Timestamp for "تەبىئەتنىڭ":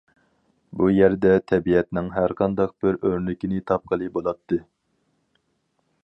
1.51-2.07